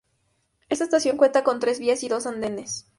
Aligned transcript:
Esta 0.69 0.85
estación 0.85 1.15
cuenta 1.15 1.43
con 1.43 1.59
tres 1.59 1.77
vías 1.79 2.01
y 2.01 2.09
dos 2.09 2.25
andenes. 2.25 2.87